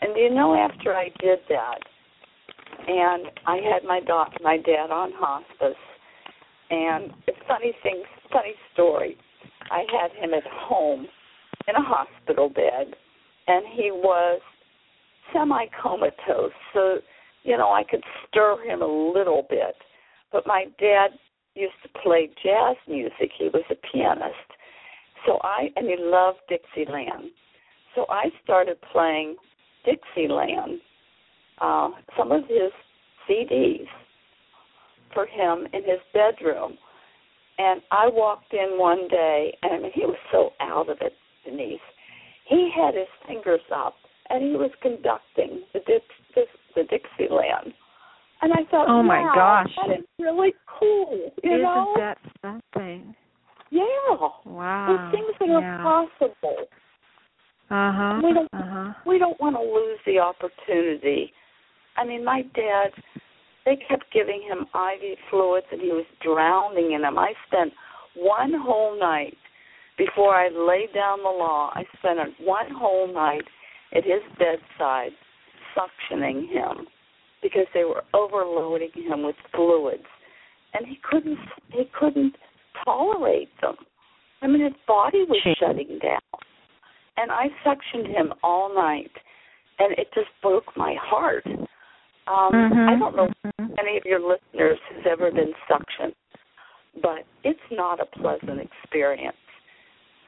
[0.00, 1.78] And you know, after I did that,
[2.86, 5.78] and I had my doc, my dad on hospice,
[6.70, 8.02] and it's funny thing,
[8.32, 9.16] funny story.
[9.70, 11.06] I had him at home
[11.68, 12.94] in a hospital bed,
[13.46, 14.40] and he was
[15.32, 16.52] semi comatose.
[16.72, 16.98] So,
[17.42, 19.74] you know, I could stir him a little bit.
[20.32, 21.10] But my dad
[21.54, 23.30] used to play jazz music.
[23.38, 24.34] He was a pianist.
[25.26, 27.30] So I and he loved Dixieland.
[27.94, 29.36] So I started playing
[29.84, 30.80] Dixieland,
[31.60, 32.72] uh, some of his
[33.28, 33.86] CDs
[35.12, 36.76] for him in his bedroom.
[37.58, 41.12] And I walked in one day, and I mean, he was so out of it,
[41.44, 41.78] Denise.
[42.48, 43.94] He had his fingers up,
[44.30, 46.04] and he was conducting the Dix,
[46.34, 47.72] Dix, the Dixieland.
[48.42, 51.30] And I thought, oh my wow, gosh, that is really cool.
[51.42, 51.94] You Isn't know?
[51.96, 53.14] that something?
[53.70, 53.82] Yeah.
[54.44, 54.86] Wow.
[54.88, 55.78] There's things that yeah.
[55.78, 56.56] are possible.
[57.70, 58.20] Uh huh.
[58.22, 58.92] We don't- Uh huh.
[59.06, 61.32] we don't want to lose the opportunity.
[61.96, 62.90] I mean, my dad,
[63.64, 67.18] they kept giving him IV fluids and he was drowning in them.
[67.18, 67.72] I spent
[68.16, 69.36] one whole night
[69.96, 73.44] before I laid down the law, I spent one whole night
[73.94, 75.12] at his bedside
[75.76, 76.86] suctioning him
[77.42, 80.04] because they were overloading him with fluids
[80.72, 81.38] and he couldn't
[81.70, 82.34] he couldn't
[82.84, 83.76] tolerate them.
[84.42, 85.54] I mean his body was Gee.
[85.58, 86.20] shutting down.
[87.16, 89.10] And I suctioned him all night
[89.78, 91.44] and it just broke my heart.
[91.46, 93.72] Um Mhm, I don't know mhm.
[93.72, 96.14] if any of your listeners has ever been suctioned,
[97.02, 99.36] but it's not a pleasant experience.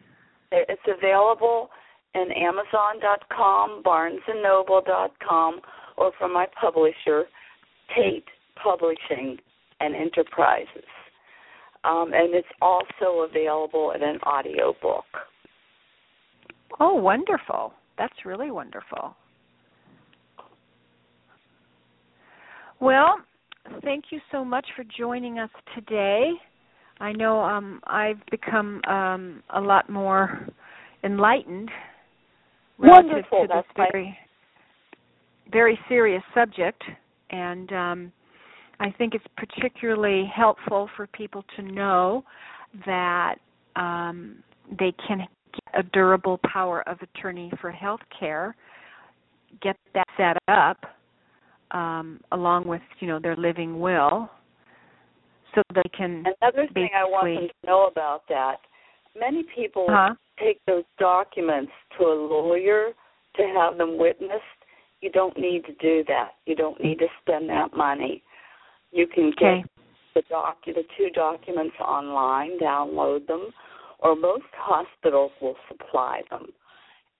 [0.50, 1.70] it's available
[2.14, 5.60] in Amazon.com, BarnesandNoble.com,
[5.96, 7.24] or from my publisher,
[7.96, 8.26] Tate
[8.62, 9.38] Publishing
[9.80, 10.84] and Enterprises.
[11.84, 15.06] Um, and it's also available in an audio book.
[16.78, 17.72] Oh, wonderful.
[17.96, 19.16] That's really wonderful.
[22.82, 23.18] Well,
[23.84, 26.32] thank you so much for joining us today.
[26.98, 30.48] I know um, I've become um, a lot more
[31.04, 31.70] enlightened
[32.78, 33.42] relative Wonderful.
[33.42, 34.18] to this That's very,
[35.52, 36.82] very serious subject,
[37.30, 38.12] and um,
[38.80, 42.24] I think it's particularly helpful for people to know
[42.84, 43.36] that
[43.76, 44.42] um,
[44.76, 48.56] they can get a durable power of attorney for health care,
[49.62, 50.78] get that set up
[51.72, 54.30] um, along with you know their living will,
[55.54, 56.24] so they can.
[56.40, 58.56] Another thing I want them to know about that
[59.18, 60.14] many people Huh?
[60.38, 62.92] take those documents to a lawyer
[63.36, 64.42] to have them witnessed.
[65.00, 66.32] You don't need to do that.
[66.46, 68.22] You don't need to spend that money.
[68.92, 69.64] You can get Okay.
[70.14, 73.52] the doc the two documents online, download them,
[73.98, 76.52] or most hospitals will supply them.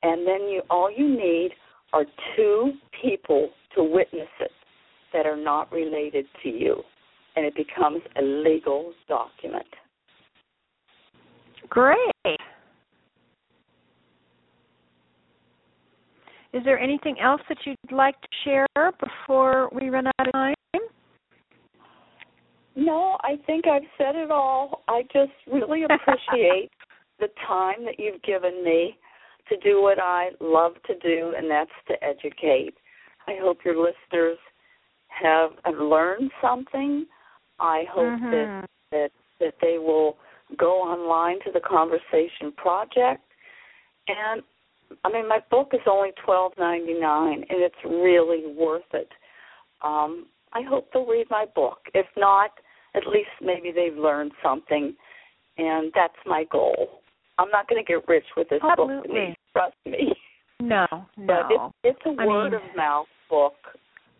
[0.03, 1.53] And then you all you need
[1.93, 2.05] are
[2.36, 4.51] two people to witness it
[5.12, 6.82] that are not related to you.
[7.36, 9.66] And it becomes a legal document.
[11.68, 11.99] Great.
[16.53, 20.55] Is there anything else that you'd like to share before we run out of time?
[22.76, 24.82] No, I think I've said it all.
[24.88, 26.70] I just really appreciate
[27.20, 28.99] the time that you've given me
[29.53, 32.74] to do what I love to do, and that's to educate.
[33.26, 34.38] I hope your listeners
[35.09, 37.07] have, have learned something.
[37.61, 38.66] I hope that, Mhm.
[38.90, 40.16] that that they will
[40.57, 43.22] go online to the Conversation Project
[44.09, 44.42] And
[45.05, 49.09] I mean, my book is only twelve ninety nine, and it's really worth it.
[49.82, 51.78] Um, I hope they'll read my book.
[51.94, 52.50] If not,
[52.94, 54.94] at least maybe they've learned something,
[55.59, 57.00] and that's my goal.
[57.38, 59.28] I'm not going to get rich with this Absolutely.
[59.28, 59.36] book.
[59.53, 60.14] Trust me.
[60.61, 60.86] No,
[61.16, 61.72] But no.
[61.84, 63.55] it's, it's a I word mean- of mouth book.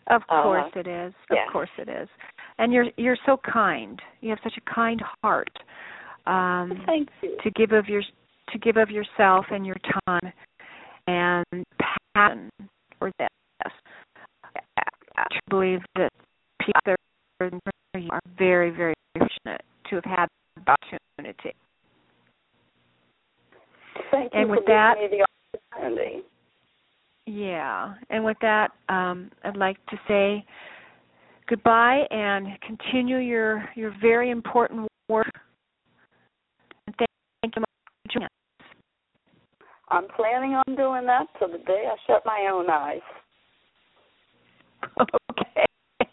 [0.09, 1.14] Of Uh, course it is.
[1.30, 1.47] Of yeah.
[1.53, 2.09] course it is.
[2.59, 4.01] And you're you're so kind.
[4.20, 5.51] You have such a kind heart.
[6.26, 7.37] Um Thank you.
[7.45, 8.03] to give of your
[8.51, 9.76] to give of yourself and your
[10.09, 10.33] time
[11.07, 11.45] and
[12.14, 12.51] passion
[12.99, 13.72] for this.
[15.16, 16.11] I believe that
[16.61, 16.95] people
[18.11, 20.26] are very, very fortunate to have had
[20.57, 21.55] the opportunity.
[24.12, 26.22] Thank you and for with that- giving me the opportunity.
[27.26, 30.44] Yeah, and with that, um, I'd like to say
[31.46, 35.30] goodbye and continue your your very important work.
[36.86, 37.10] And thank
[37.42, 38.66] thank you for joining us.
[39.88, 43.00] I'm planning on doing that till the day I shut my own eyes.
[45.30, 45.66] Okay.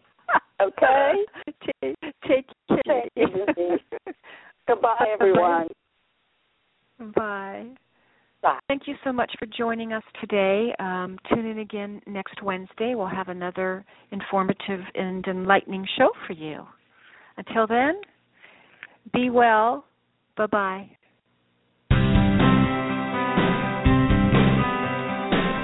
[0.61, 1.25] Okay.
[1.81, 1.95] take,
[2.27, 2.47] take
[2.85, 3.77] care.
[4.67, 5.69] Goodbye, everyone.
[7.15, 7.67] Bye.
[8.41, 8.57] Bye.
[8.67, 10.73] Thank you so much for joining us today.
[10.79, 12.95] Um, tune in again next Wednesday.
[12.95, 16.65] We'll have another informative and enlightening show for you.
[17.37, 17.99] Until then,
[19.13, 19.83] be well.
[20.37, 20.89] Bye bye.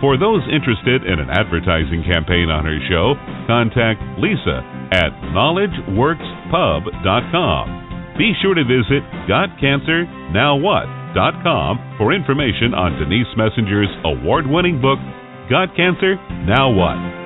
[0.00, 3.12] For those interested in an advertising campaign on her show,
[3.50, 4.64] contact Lisa
[4.94, 8.14] at knowledgeworkspub.com.
[8.16, 14.98] Be sure to visit GotCancerNowWhat.com for information on Denise Messenger's award winning book,
[15.50, 16.16] Got Cancer?
[16.46, 17.17] Now What?